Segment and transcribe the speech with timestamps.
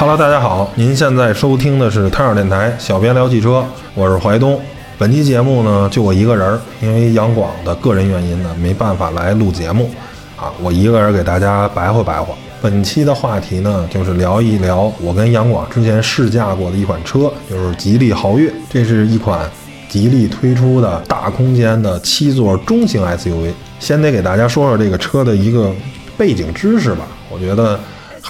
[0.00, 3.62] Hello，大家好，您现在收听的是汤小电台，小编聊汽车，
[3.94, 4.58] 我是怀东。
[4.96, 9.90] 本期节目呢，就我一个人，因为杨广的个人原因呢，没办法来录节目
[10.38, 12.34] 啊，我一个人给大家白活白活。
[12.62, 18.50] 本期的话题呢，就是聊一聊我跟杨广之前试驾过的一款车，就是吉利豪越。
[18.70, 19.46] 这是一款
[19.90, 23.52] 吉利推出的大空间的七座中型 SUV。
[23.78, 25.70] 先得给大家说说这个车的一个
[26.16, 27.78] 背景知识吧，我觉得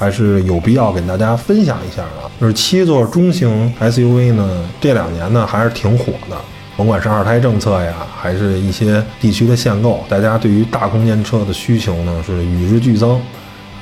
[0.00, 2.30] 还是有必要给大家分享一下的。
[2.40, 6.36] 就是七座中型 SUV 呢，这两年呢还是挺火的。
[6.74, 13.20] 甭管是二胎政策呀，还是一些地区的限购，大家对于大空间车的需求呢是与日俱增。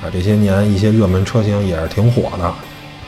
[0.03, 2.53] 啊，这些年一些热门车型也是挺火的，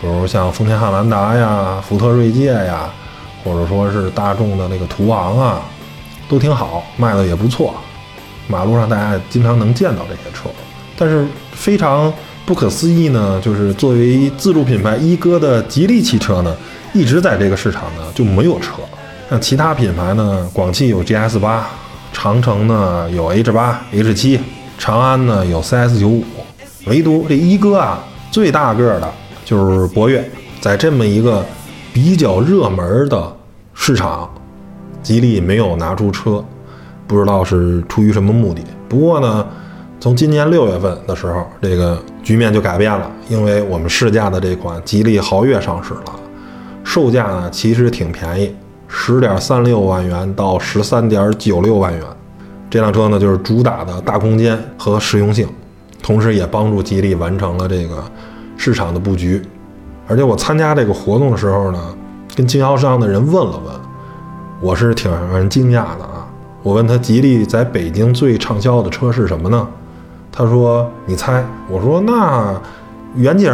[0.00, 2.88] 比如像丰田汉兰达呀、福特锐界呀，
[3.42, 5.62] 或者说是大众的那个途昂啊，
[6.28, 7.74] 都挺好，卖的也不错。
[8.46, 10.48] 马路上大家经常能见到这些车，
[10.96, 12.12] 但是非常
[12.50, 16.52] 不可思议呢，就是作为自主品牌一哥的吉利汽车呢，
[16.92, 18.72] 一直在这个市场呢就没有车。
[19.30, 21.68] 像其他品牌呢，广汽有 GS 八，
[22.12, 24.40] 长城呢有 H 八、H 七，
[24.76, 26.24] 长安呢有 CS 九五，
[26.86, 28.02] 唯独这一哥啊，
[28.32, 29.08] 最大个的
[29.44, 30.28] 就是博越，
[30.60, 31.46] 在这么一个
[31.92, 33.32] 比较热门的
[33.74, 34.28] 市场，
[35.04, 36.44] 吉利没有拿出车，
[37.06, 38.60] 不知道是出于什么目的。
[38.88, 39.46] 不过呢，
[40.00, 46.18] 从今年六月份的时候，这个局面就改变了，因为我们试驾的这款吉利豪越上市了，
[46.82, 48.56] 售价呢其实挺便宜。
[48.88, 52.02] 十点三六万元到十三点九六万元，
[52.70, 55.46] 这辆车呢就是主打的大空间和实用性，
[56.02, 58.02] 同时也帮助吉利完成了这个
[58.56, 59.42] 市场的布局。
[60.08, 61.94] 而且我参加这个活动的时候呢，
[62.34, 63.74] 跟经销商的人问了问，
[64.62, 66.26] 我是挺让人惊讶的啊。
[66.62, 69.68] 我问他吉利在北京最畅销的车是什么呢？
[70.32, 71.44] 他说你猜。
[71.68, 72.60] 我说那
[73.16, 73.52] 远景、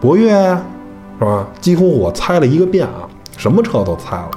[0.00, 0.30] 博越
[1.18, 1.46] 是吧？
[1.60, 3.08] 几乎我猜了一个遍啊。
[3.36, 4.30] 什么车都猜了，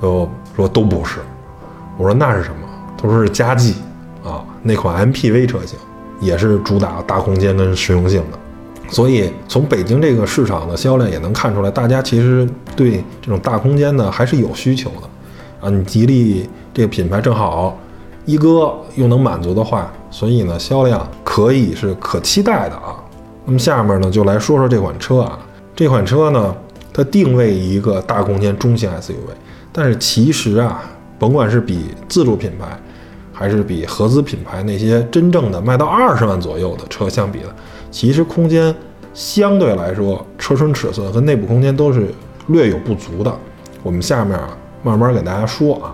[0.00, 1.20] 就说都不是。
[1.96, 2.56] 我说那是什么？
[3.00, 3.74] 他说是嘉际
[4.24, 5.78] 啊，那款 MPV 车型
[6.20, 8.38] 也是主打大空间跟实用性的。
[8.88, 15.70] 所以从北京这个市场的销量也能看出来，大家其实对这种大空间呢还是有需求的啊。
[15.70, 17.78] 你吉利这个品牌正好
[18.24, 22.96] 一哥又能满足的话，所以呢销量可以是可期待的啊。
[23.44, 25.38] 那么下面呢就来说说这款车啊，
[25.74, 26.54] 这款车呢。
[26.96, 29.14] 它定位一个大空间中型 SUV，
[29.72, 30.80] 但是其实啊，
[31.18, 32.78] 甭管是比自主品牌，
[33.32, 37.52] 还是比合资品牌那些真正的卖到二十万左右的车相比的，
[37.90, 38.72] 其实空间
[39.12, 42.14] 相对来说，车身尺寸和内部空间都是
[42.46, 43.36] 略有不足的。
[43.82, 45.92] 我们下面啊，慢慢给大家说啊，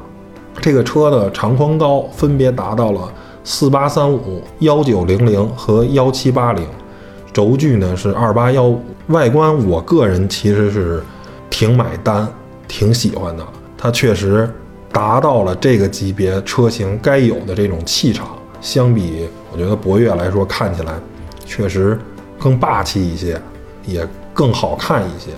[0.61, 3.13] 这个车的长宽高分别达到了
[3.43, 6.67] 四八三五、幺九零零和幺七八零。
[7.33, 11.03] 轴距呢是二八幺五，外观我个人其实是
[11.49, 12.27] 挺买单、
[12.67, 13.47] 挺喜欢的。
[13.79, 14.53] 它确实
[14.93, 18.29] 达到了这个级别车型该有的这种气场。
[18.61, 20.93] 相比我觉得博越来说，看起来
[21.47, 21.99] 确实
[22.39, 23.41] 更霸气一些，
[23.87, 25.31] 也更好看一些。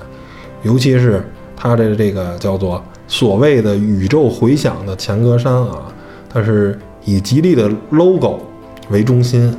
[0.62, 1.22] 尤其是
[1.54, 2.82] 它的这个叫做
[3.12, 5.82] 所谓的宇宙回响的前格栅啊，
[6.30, 8.40] 它是以吉利的 logo
[8.88, 9.54] 为中心，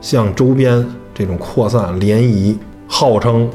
[0.00, 0.86] 向周边。
[1.12, 2.56] 这种扩散涟漪，
[2.86, 3.50] 号称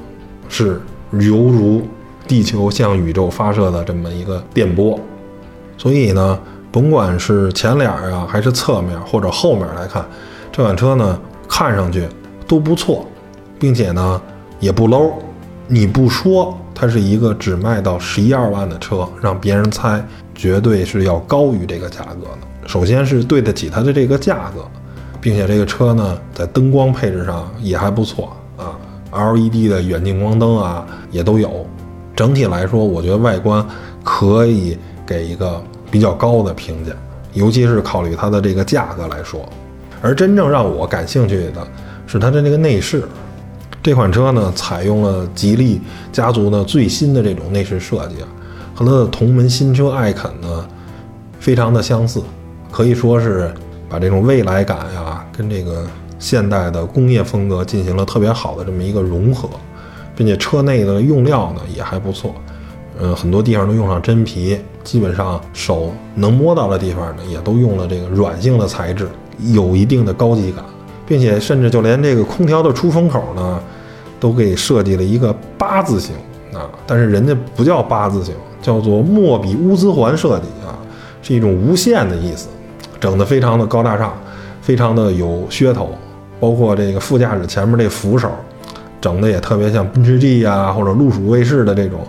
[0.49, 1.81] 是犹如
[2.27, 4.99] 地球向宇宙发射的这么一个电波。
[5.77, 6.37] 所以呢，
[6.69, 10.05] 甭管是前脸啊，还是侧面或者后面来看，
[10.51, 12.05] 这款车呢看上去
[12.45, 13.07] 都不错，
[13.57, 14.21] 并且呢
[14.59, 15.13] 也不 low。
[15.67, 22.67] 你不说它是一个只卖到十一二万的车，让别人猜绝对是要高于这个价格的。
[22.67, 24.63] 首先是对得起它的这个价格。
[25.19, 28.77] 并且这个车呢，在灯光配置上也还不错啊
[29.11, 31.65] ，LED 的远近光灯啊也都有。
[32.15, 33.65] 整体来说，我觉得外观
[34.03, 34.77] 可以
[35.07, 36.91] 给一个比较高的评价，
[37.33, 39.41] 尤其是考虑它的这个价格来说。
[40.03, 41.67] 而真正让我感兴趣的
[42.05, 43.03] 是它的这个内饰。
[43.87, 45.79] 这款车呢，采用了吉利
[46.11, 48.15] 家族的最新的这种内饰设计，
[48.75, 50.67] 和它的同门新车艾肯呢，
[51.39, 52.21] 非常的相似，
[52.69, 53.49] 可以说是
[53.87, 55.87] 把这种未来感呀，跟这个
[56.19, 59.47] 现代的工业风格进行了特别好的这么一个融合，
[60.17, 62.35] 并且车内的用料呢也还不错，
[62.99, 69.07] 嗯，很多地方都用上真皮，基本上手能摸到的地方呢，也都用了这个软性的材质，
[69.53, 70.61] 有一定的高级感，
[71.07, 73.57] 并且甚至就连这个空调的出风口呢，
[74.19, 76.15] 都给设计了一个八字形
[76.53, 80.73] 啊，但是人家不叫八字形，叫做莫比乌斯环设计啊，
[81.21, 82.47] 是一种无限的意思，
[82.99, 84.13] 整得非常的高大上，
[84.61, 85.91] 非常的有噱头，
[86.39, 88.31] 包括这个副驾驶前面这扶手，
[88.99, 91.99] 整的也特别像奔驰 G 呀、或者路鼠卫士的这种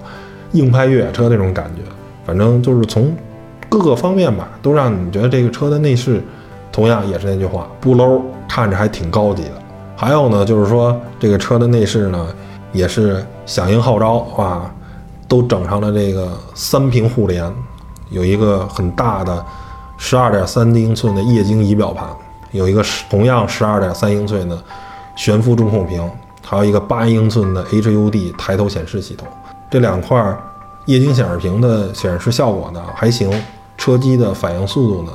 [0.53, 1.83] 硬派越野车那种感觉，
[2.25, 3.15] 反正就是从
[3.69, 6.23] 各个方面吧，都让你觉得这个车的内饰，
[6.73, 9.53] 同样也是那句话，不 low，看着还挺高级的。
[10.01, 12.29] 还有呢，就是说这个车的内饰呢，
[12.73, 14.73] 也是响应号召啊，
[15.27, 17.53] 都整上了这个三屏互联，
[18.09, 19.45] 有一个很大的
[19.97, 22.07] 十二点三英寸的液晶仪表盘，
[22.53, 22.81] 有一个
[23.11, 24.57] 同样十二点三英寸的
[25.17, 26.09] 悬浮中控屏，
[26.47, 29.27] 还有一个八英寸的 HUD 抬头显示系统。
[29.69, 30.17] 这两块
[30.85, 33.29] 液晶显示屏的显示效果呢还行，
[33.77, 35.11] 车机的反应速度呢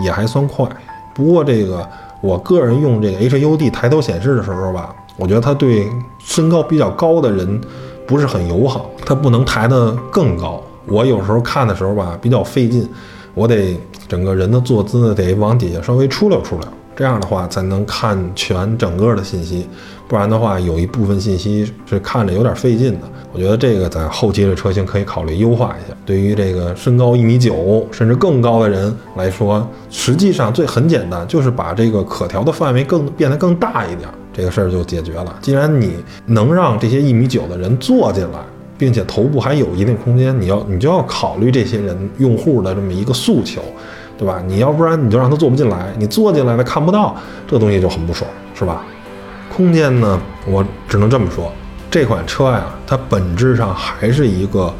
[0.00, 0.68] 也还算快。
[1.14, 1.88] 不过这个
[2.24, 5.86] 我个人用这个 HUD 抬头显示的时候吧，我觉得它对
[6.18, 7.60] 身高比较高的人
[8.06, 10.58] 不是很友好，它不能抬得更高。
[10.86, 12.88] 我有时候看的时候吧比较费劲，
[13.34, 13.78] 我得
[14.08, 19.66] 整个人的坐姿呢得往底下稍微出溜出溜，这样的话才能看全整个的信息。
[20.06, 23.00] 不然的话，有一部分信息是看着有点费劲的。
[23.32, 25.96] 我觉得这个在后期的车型可以考虑优化一下。
[26.04, 35.36] 对于这个身高一米九甚至更高的人来说，实际上最很简单，就是把这个可调的范围更变得更大一点，这个事儿就解决了。
[35.40, 35.96] 既然你
[36.26, 38.38] 能让这些一米九的人坐进来，
[38.76, 43.62] 并且头部还有一定空间，你要你就要考虑这些人用户的这么一个诉求，
[44.16, 44.42] 对吧？
[44.46, 47.16] 你要不然你就让他坐不进来，你坐进来了看不到，
[47.46, 48.82] 这东西就很不爽，是吧？
[49.54, 51.52] 空间呢，我只能这么说，
[51.90, 54.72] 这款车呀，它本质上还是一个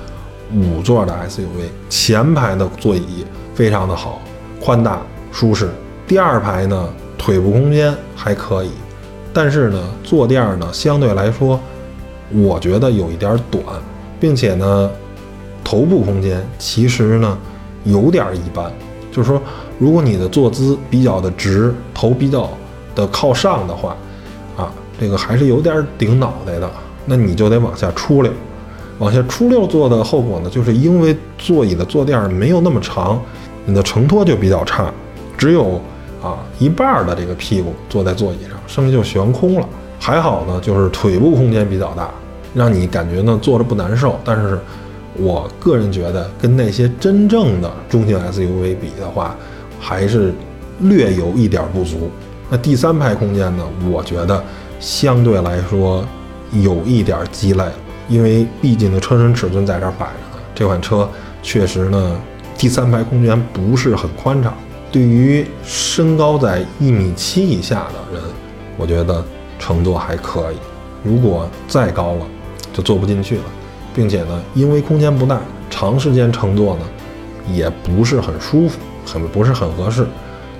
[0.52, 4.20] 五座的 SUV，前排的座椅非常的好，
[4.60, 5.00] 宽大
[5.30, 5.68] 舒适。
[6.06, 8.70] 第二排呢，腿部空间还可以，
[9.32, 11.58] 但是呢，坐垫呢相对来说，
[12.32, 13.62] 我觉得有一点短，
[14.18, 14.90] 并且呢，
[15.62, 17.38] 头部空间其实呢
[17.84, 18.72] 有点一般，
[19.14, 19.40] 就是说，
[19.78, 22.50] 如果你的坐姿比较的直，头比较
[22.94, 23.96] 的靠上的话。
[24.56, 26.70] 啊，这个还是有点顶脑袋的，
[27.06, 28.30] 那你就得往下出溜，
[29.00, 33.20] 往下出溜坐的后果呢，就是因为座椅的坐垫没有那么长，
[33.64, 34.92] 你的承托就比较差，
[35.36, 35.80] 只有
[36.22, 39.68] 啊一半的这个屁股坐在座椅上，剩下就悬空了。
[39.98, 42.08] 还好呢，就是腿部空间比较大，
[42.54, 44.16] 让你感觉呢坐着不难受。
[44.24, 44.60] 但是
[45.16, 49.36] 我个人觉得，跟那些真正的中型 SUV 比的话，
[49.80, 50.32] 还是
[50.80, 52.10] 略有一点不足。
[52.50, 53.64] 那第三排空间呢？
[53.90, 54.42] 我觉得
[54.80, 56.04] 相对来说
[56.52, 57.64] 有一点鸡肋，
[58.08, 60.42] 因为毕竟的车身尺寸在这儿摆着呢。
[60.54, 61.08] 这款车
[61.42, 62.20] 确实呢，
[62.56, 64.54] 第三排空间不是很宽敞。
[64.92, 68.22] 对于身高在一米七以下的人，
[68.76, 69.24] 我觉得
[69.58, 70.56] 乘坐还可以。
[71.02, 72.26] 如果再高了，
[72.72, 73.44] 就坐不进去了，
[73.94, 76.82] 并且呢，因为空间不大，长时间乘坐呢
[77.52, 80.04] 也不是很舒服，很不是很合适。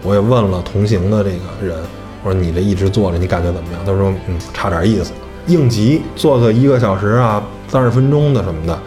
[0.03, 1.77] 我也问了同行的这个人，
[2.23, 3.81] 我说你这一直坐着，你感觉怎么样？
[3.85, 5.13] 他说，嗯，差点意思。
[5.47, 8.79] 应急坐个一个小时啊，三十分钟的什么的，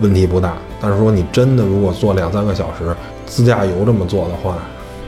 [0.00, 0.54] 问题不大。
[0.80, 2.94] 但是说你真的如果坐两三个小时，
[3.24, 4.56] 自驾游这么做的话，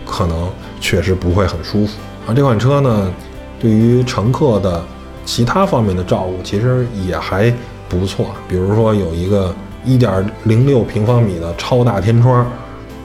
[0.06, 0.48] 可能
[0.80, 2.32] 确实不会很舒服啊。
[2.32, 3.12] 这款车呢，
[3.58, 4.82] 对于乘客的
[5.24, 7.52] 其他方面的照顾其实也还
[7.94, 12.46] 不错，比如说有一个一点零六平方米的超大天窗，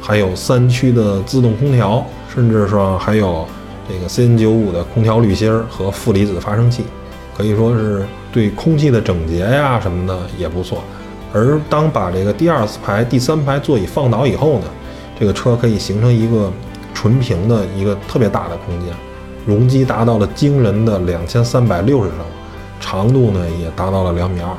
[0.01, 2.05] 还有三区的自动空调。
[2.31, 3.43] 甚至说还有
[3.89, 6.83] 这个 CN95 的空调滤芯儿和负离子发生器，
[7.35, 10.83] 可以说是对空气的整洁呀什么的也不错。
[11.33, 14.65] 而当把这个第二排、第三排座椅放倒以后呢，
[15.19, 16.53] 这个车可以形成一个
[16.93, 18.93] 纯平的一个特别大的空间，
[19.47, 22.17] 容积达到了惊人的两千三百六十升，
[22.79, 24.55] 长度呢也达到了两米二，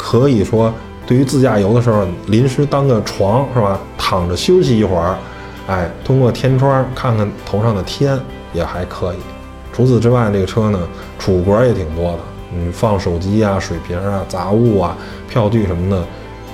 [0.00, 0.72] 可以说
[1.06, 5.14] 对于自驾游的时候临时当个床是吧，躺着休息一会儿。
[5.66, 8.18] 哎，通过天窗看看头上的天
[8.54, 9.18] 也还可以。
[9.72, 10.80] 除此之外，这个车呢
[11.18, 12.18] 储物格也挺多的，
[12.54, 14.96] 嗯，放手机啊、水瓶啊、杂物啊、
[15.28, 16.02] 票据什么的，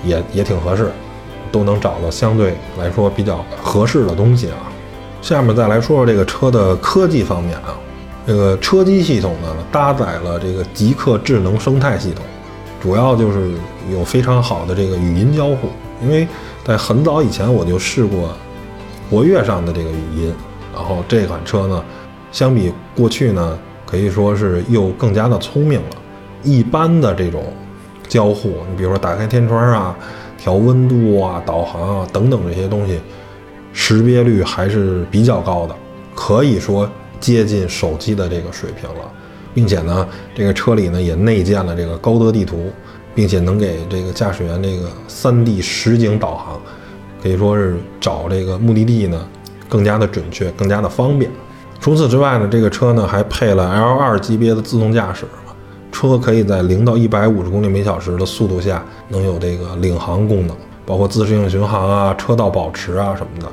[0.05, 0.91] 也 也挺合适，
[1.53, 4.59] 都能找到相对来说比较合适的东西啊。
[5.23, 7.79] 下面再来说说这个车的科技方面啊，
[8.27, 12.25] 这个车机系统呢搭载了这个极客智能生态系统，
[12.81, 13.53] 主要就是
[13.93, 15.69] 有非常好的这个语音交互。
[16.03, 16.29] 因为
[16.63, 18.31] 在很早以前我就试过
[19.11, 20.35] 活跃上的这个语音，
[20.75, 21.83] 然后这款车呢，
[22.31, 25.97] 相比过去呢，可以说是又更加的聪明了。
[26.43, 27.45] 一般的这种
[28.07, 29.97] 交互，你比如说打开天窗啊、
[30.37, 33.01] 调温度啊、导航啊等等这些东西，
[33.73, 35.75] 识别率还是比较高的，
[36.15, 39.11] 可以说接近手机的这个水平了。
[39.57, 42.71] 并且呢，这个车里呢也内建了这个高德地图，
[43.15, 46.61] 并且能给这个驾驶员这个三 D 实景导航，
[47.23, 49.27] 可以说是找这个目的地呢
[49.67, 51.31] 更加的准确，更加的方便。
[51.81, 55.25] 除此之外呢，这个车呢还配了 L2 级别的自动驾驶，
[55.91, 63.49] 车可以在零到一百五十公里每小时的速度下能有这个领航功能，包括自适应巡航啊、车道保持啊什么的。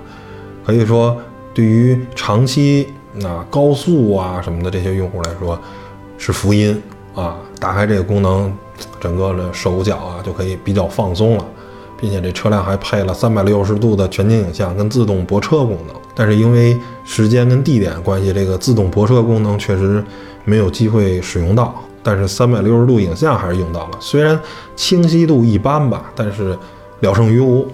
[0.66, 1.16] 可以说，
[1.54, 5.60] 对于长期那高速啊什么的这些用户来说，
[6.26, 6.82] 是福音
[7.16, 7.36] 啊！
[7.60, 8.50] 打开这个功能，
[8.98, 11.46] 整个的手脚啊就可以比较放松了，
[12.00, 15.94] 并且这车辆还配了三百六十度的全景影像跟自动泊车功能。
[16.16, 20.02] 但是因为时间跟地点关系，这个自动泊车功能确实
[20.46, 21.76] 没有机会使用到。
[22.02, 24.40] 但是三百六十度影像还是用到了，虽然
[24.78, 26.58] 清晰度一般吧，但是
[27.02, 27.68] 了胜于无，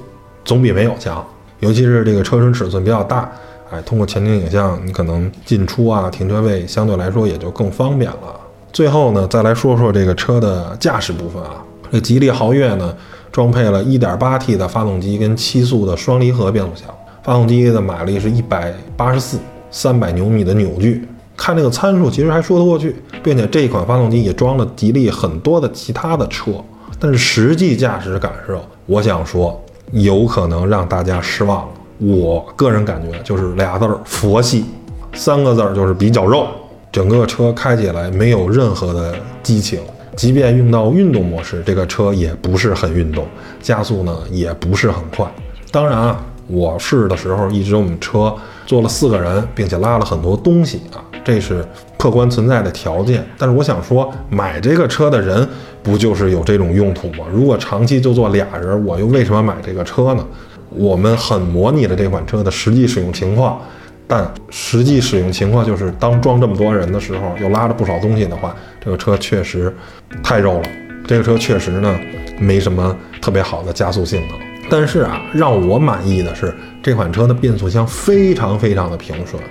[0.43, 1.23] 总比没有强。
[1.59, 3.31] 尤其是这个车身尺寸比较大。
[3.71, 8.39] 哎，通过全景影像，你可能进出啊，停车位相对来说也就更方便了。
[8.73, 11.63] 最后呢，再来说说这个车的驾驶部分啊。
[11.91, 12.95] 这吉利豪越呢，
[13.31, 16.87] 装配了 1.8T 的发动机跟七速的双离合变速箱，
[17.23, 19.39] 发动机的马力是一百八十四，
[19.71, 21.07] 三百牛米的扭矩。
[21.35, 26.51] 看这个参数，其实还说得过去，并且这一款发动机也装了吉利很多的其他的车，
[26.99, 29.59] 但是实际驾驶感受，我想说，
[29.91, 31.73] 有可能让大家失望了。
[31.99, 34.65] 我个人感觉就是俩字儿佛系，
[35.13, 36.47] 三个字儿就是比较肉。
[36.91, 39.13] 整个车开起来没有任何的
[39.43, 39.79] 激情，
[40.15, 43.25] 即便用到运动模式，这个车也不是很运动，
[43.61, 45.29] 加速呢也不是很快。
[45.71, 48.33] 当然啊，我试的时候一直我们车
[48.65, 51.63] 坐了四个人，并且拉了很多东西啊，这是
[51.97, 53.23] 客观存在的条件。
[53.37, 55.47] 但是我想说，买这个车的人
[55.83, 57.25] 不就是有这种用途吗？
[57.31, 60.25] 如果长期就坐俩人，我又为什么买这个车呢？
[60.69, 63.59] 我们很模拟了这款车的实际使用情况，
[64.07, 69.75] 但实际使用情况就是当装这么多人的时候，又拉着不少东西的话，这个车确实
[70.23, 70.69] 太肉了。
[71.07, 71.99] 这个车确实呢，
[72.39, 74.37] 没什么特别好的加速性能。
[74.69, 79.41] 但是啊，让我满意的是这款车的变速箱非常非常的平顺。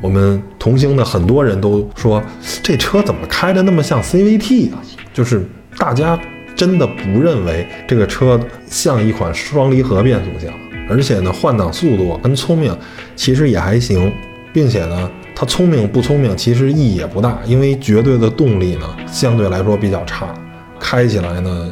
[0.00, 2.22] 我们同行的很多人都说，
[2.62, 4.78] 这车怎么开的那么像 CVT 啊？
[5.12, 5.44] 就是
[5.76, 6.16] 大家。
[6.54, 10.52] 真的不认为这个车像一款双离合变速箱，
[10.88, 12.76] 而且呢，换挡速度跟聪明
[13.16, 14.12] 其实也还行，
[14.52, 20.32] 并且呢，它聪明不聪明其实意义也不大，因为绝对的动力呢相对来说比较差，
[20.78, 21.70] 开起来呢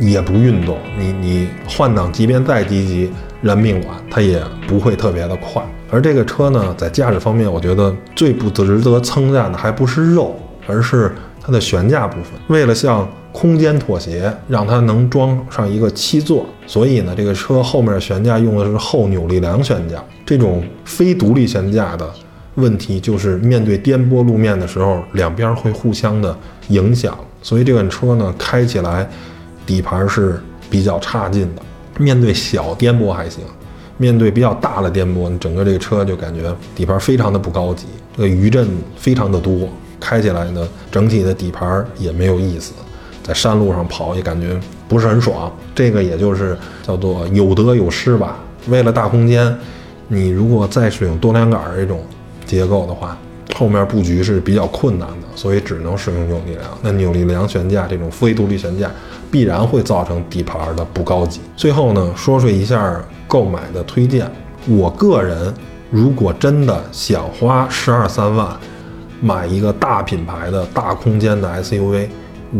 [0.00, 3.10] 也不运动，你你换挡即便再积极
[3.40, 5.62] 燃命管，它也不会特别的快。
[5.90, 20.02] 而这个车呢，在驾驶方面，我觉得最不值得称赞的还不是肉，而是它的悬架部分，为了向空间妥协，让它能装上一个七座，所以呢，这个车后面悬架用的是后扭力梁悬架。
[20.24, 22.08] 这种非独立悬架的
[22.54, 26.36] 问题，就是面对颠簸路面的时候，两边会互相的
[26.68, 27.16] 影响。
[27.42, 29.08] 所以这款车呢，开起来
[29.64, 31.62] 底盘是比较差劲的。
[31.98, 33.44] 面对小颠簸还行，
[33.96, 39.68] 面对比较大的颠簸，你整个这个车就感觉底盘非常的不高级，这个余震非常的多，
[40.00, 42.72] 开起来呢，整体的底盘也没有意思。
[43.28, 44.58] 在山路上跑也感觉
[44.88, 48.38] 不是很爽，这个也就是叫做有得有失吧。
[48.68, 49.54] 为了大空间，
[50.08, 52.00] 你如果再使用多连杆这种
[52.46, 53.18] 结构的话，
[53.54, 56.64] 后面布局是比较困难的，所以只能使用扭力梁。
[56.80, 58.90] 那扭力梁悬架这种非独立悬架，
[59.30, 61.42] 必然会造成底盘的不高级。
[61.54, 64.26] 最后呢，说说一下购买的推荐。
[64.66, 65.52] 我个人
[65.90, 68.56] 如果真的想花十二三万
[69.20, 72.08] 买一个大品牌的大空间的 SUV。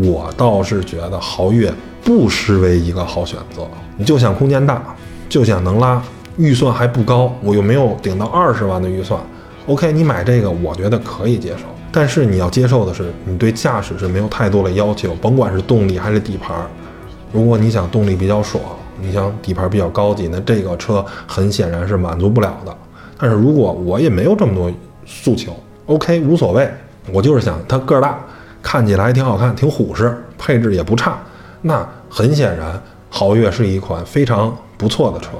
[0.03, 3.67] 我倒是觉得豪越不失为一个好选择。
[3.97, 4.81] 你就想空间大，
[5.27, 6.01] 就想能拉，
[6.37, 9.19] 预算还不高，我又没有顶到二十万的预算。
[9.67, 11.63] OK，你买这个我觉得可以接受。
[11.91, 16.55] 但是你要接受的是，你对驾驶是没有太多的要求，甭管是动力还是底盘。
[17.31, 18.63] 如果你想动力比较爽，
[19.01, 22.75] 你想底盘比较高级，那这个车很显然是满足不了的。
[23.17, 24.71] 但是如果我也没有这么多
[25.05, 25.51] 诉求
[25.87, 26.69] ，OK，无所谓，
[27.11, 28.19] 我就是想它个儿大。
[28.61, 31.17] 看起来还挺好看，挺虎实，配置也不差。
[31.61, 35.31] 那很显然，豪越是一款非常不错的车，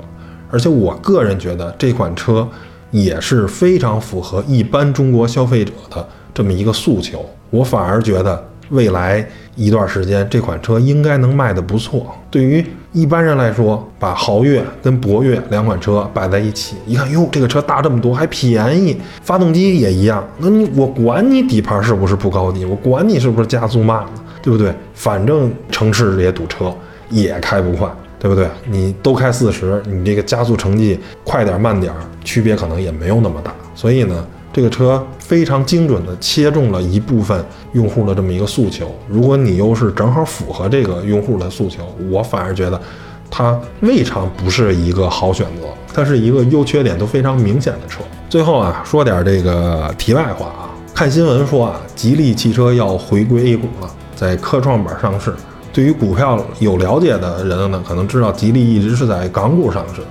[0.51, 2.47] 而且我个人觉得这款车
[2.91, 7.25] 也是非常符合一般中国消费者的这么一个诉求。
[7.49, 12.15] 我反而觉得未来一段时间这款车应该能卖得不错。
[12.31, 20.27] 对于一般人来说，把豪越跟博越两款车摆在一起，一看，哟，这个车大这么多，还便宜，发动机也一样。
[20.37, 24.09] 那你我管你底盘是不是不高级，我管你是不是加速慢了，
[24.41, 24.73] 对不对？
[24.93, 26.73] 反正城市也堵车，
[27.09, 27.89] 也开不快。
[28.21, 28.49] 对不对？
[28.69, 33.55] 你都开四十，你这个加速成绩快点慢点，区别可能也没有那么大。
[33.73, 38.93] 所以呢，这个车非常精准的切中了一部分用户的这么一个诉求。
[39.07, 42.81] 如果你又是正好符合这个用户的诉求，我反而觉得
[43.29, 45.67] 它未尝不是一个好选择。
[45.93, 48.01] 它是一个优缺点都非常明显的车。
[48.29, 55.33] 最后啊，说点这个题外话啊，看新闻说啊，吉利汽车要回归 A 股了，在科创板上市。
[55.71, 60.01] 对于股票有了解的人呢，可能知道吉利一直是在港股上市，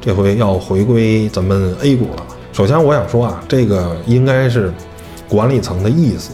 [0.00, 2.26] 这回要回归咱们 A 股了。
[2.52, 4.72] 首先我想说啊，这个应该是
[5.28, 6.32] 管理层的意思，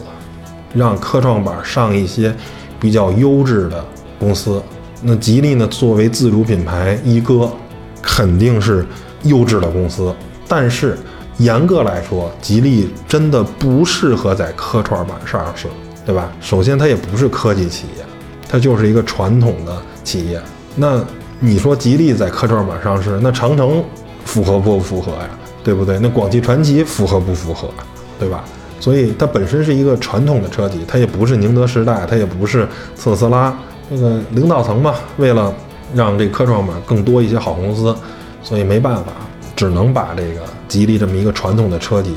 [0.73, 2.33] 让科创板上一些
[2.79, 3.83] 比较优质的
[4.19, 4.61] 公司。
[5.01, 7.51] 那吉利呢，作为自主品牌一哥，
[8.01, 8.85] 肯定是
[9.23, 10.13] 优质的公司。
[10.47, 10.97] 但是
[11.37, 15.67] 严格来说，吉利真的不适合在科创板上市，
[16.05, 16.31] 对吧？
[16.41, 18.03] 首先它也不是科技企业。
[18.49, 20.41] 它就是一个传统的企业，
[20.73, 21.05] 那
[21.37, 23.83] 你说吉利在科创板上市，那长城
[24.23, 25.29] 符合不符合呀？
[25.67, 25.99] 对不对？
[25.99, 27.67] 那广汽传祺符合不符合？
[28.17, 28.45] 对吧？
[28.79, 33.53] 所以它本身是一个传统的车企，它也不是宁德时代，它也不是特斯拉。
[33.89, 35.53] 那个领导层嘛，为了
[35.93, 37.93] 让这科创板更多一些好公司，
[38.41, 39.11] 所以没办法，
[39.57, 42.15] 只能把这个吉利这么一个传统的车企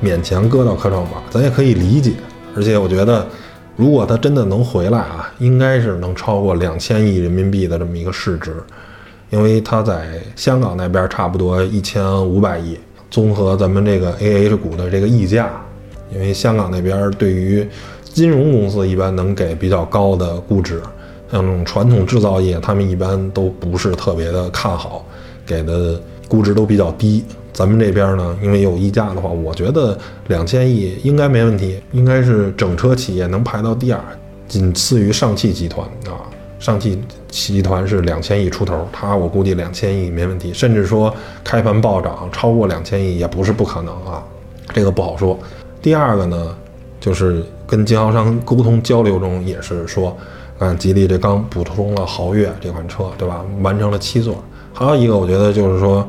[0.00, 2.12] 勉强搁到科创板，咱也可以理解。
[2.54, 3.26] 而且我觉得。
[3.74, 8.54] 如果它真的能回来啊，应该是能超过两千亿人民币的这么一个市值，
[9.30, 12.78] 因为它在香港那边差不多一千五百亿，
[13.12, 15.50] 综合咱们这个 A H 股的这个溢价，
[16.14, 17.68] 因为香港那边对于
[18.04, 20.80] 金融公司一般能给比较高的估值，
[21.30, 25.04] 像传统制造业，他们一般都不是特别的看好，
[25.44, 27.22] 给的估值都比较低。
[27.52, 29.98] 咱们这边呢，因为有溢价的话，我觉得
[30.28, 34.00] 两千亿应该没问题，应该是整车企业能排到第二，
[34.48, 36.16] 仅次于上汽集团啊。
[36.62, 44.22] 上汽集团是两千亿出头，它我估计两千亿没问题，甚至说开盘暴涨超过两千亿也不是不可能啊，
[44.72, 45.36] 这个不好说。
[45.82, 46.56] 第二个呢，
[47.00, 50.16] 就是跟经销商沟通交流中也是说，
[50.60, 53.44] 嗯，吉利这刚补充了豪越这款车，对吧？
[53.60, 54.36] 完成了七座。
[54.72, 56.06] 还有一个，我觉得就是说。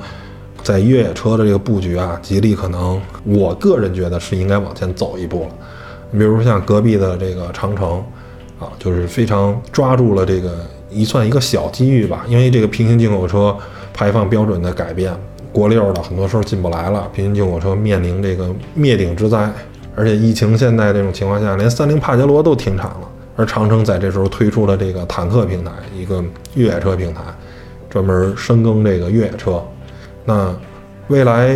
[0.62, 5.50] 在越野车的这个布局啊，吉利可能我个人觉得是应该往前走一步了。
[6.10, 8.02] 你比如说像隔壁的这个长城，
[8.60, 12.24] 啊，就是非常抓住了这个一算一个小机遇吧。
[12.28, 13.56] 因为这个平行进口车
[13.94, 15.14] 排放标准的改变，
[15.52, 19.50] 国六的很多时候进不来了，平行进口车面临这个灭顶之灾。
[19.96, 26.24] 而且疫情现在这种情况下，连三菱帕杰罗都停产了，而长城在这时候推出了这个坦克平台，一个
[26.56, 27.22] 越野车平台，
[27.92, 29.64] 专门深耕这个越野车。
[30.26, 30.52] 那
[31.10, 31.56] 未来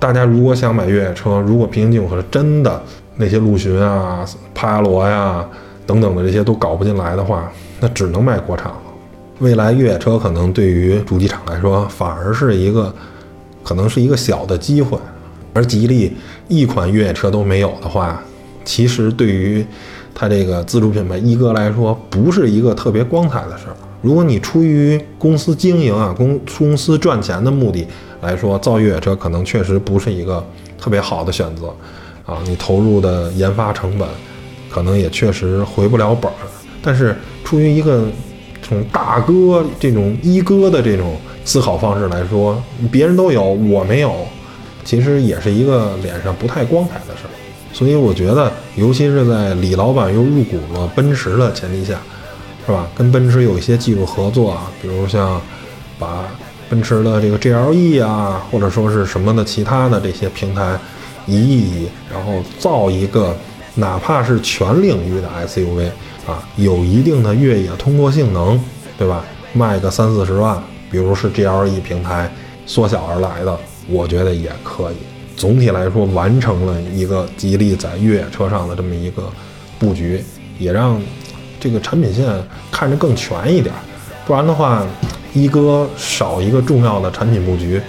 [0.00, 2.82] 大家如果想买越野车，如果平行进口车真的
[3.14, 5.48] 那些陆巡啊、帕萨罗呀
[5.86, 8.78] 等等的这些都搞不进来的话，那只能卖国产了。
[9.38, 12.92] 未来越野车可能对于主机厂来说反而是一个
[13.62, 14.98] 可能是一个小的机会，
[15.52, 16.16] 而吉利
[16.48, 18.22] 一款越野车都没有的话，
[18.64, 19.64] 其实对于
[20.14, 23.76] 它这个自主品牌一哥来说不是一个特别光彩的事儿。
[24.00, 27.86] 如果你出于公司经营啊、公公司赚钱的目的
[28.22, 30.42] 来说，造越野车可能确实不是一个
[30.80, 31.66] 特别好的选择，
[32.24, 34.08] 啊，你投入的研发成本
[34.76, 36.36] 可能也确实回不了本儿。
[36.82, 38.04] 但是出于一个
[38.60, 42.62] 这种大哥、这种一哥的这种思考方式来说，
[42.92, 44.14] 别人都有，我没有，
[44.84, 47.32] 其实也是一个脸上不太光彩的事儿。
[47.72, 51.98] 所以我觉得，尤其是在李老板又入股了奔驰的前提下。
[52.68, 52.84] 是吧？
[52.96, 55.40] 跟奔驰有一些技术合作啊，比如像
[56.00, 56.24] 把
[56.68, 60.76] 奔驰的这个 GLE 啊，或者说是什么的其他的这些平台
[61.26, 63.36] 移一移，然后造一个
[63.76, 65.88] 哪怕是全领域的 SUV
[66.26, 68.60] 啊，有一定的越野通过性能，
[68.98, 69.24] 对吧？
[69.52, 70.60] 卖个三四十万，
[70.90, 72.28] 比如是 GLE 平台
[72.66, 73.56] 缩小而来的，
[73.88, 74.96] 我觉得也可以。
[75.36, 79.30] 总体来说，完成了一个吉利在越野车上的这么一个
[79.78, 80.24] 布局，
[80.58, 81.00] 也让。
[81.58, 82.28] 这个产品线
[82.70, 83.74] 看着更全一点，
[84.26, 84.86] 不然的话，
[85.32, 87.80] 一哥少一个重要的产品布局，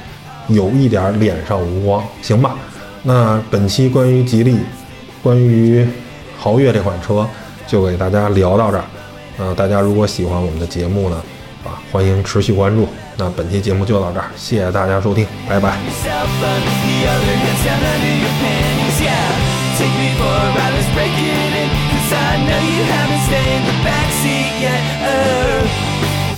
[0.48, 2.56] 有一点脸上无光，行吧？
[3.04, 4.58] 那本期关于吉利，
[5.28, 5.86] 关于
[6.40, 7.28] 豪越这款车，
[7.68, 8.84] 就给大家聊到这儿。
[9.38, 11.22] 呃，大家如果喜欢我们的节目呢，
[11.66, 12.88] 啊，欢迎持续关注。
[13.18, 15.76] 那本期节目就到这儿，谢谢大家收听，拜拜。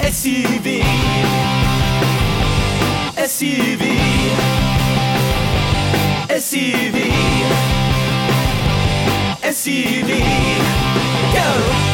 [0.09, 0.83] SUV.
[3.15, 3.83] SUV.
[6.29, 7.78] SUV.
[9.49, 10.11] SUV.
[11.33, 11.88] Go!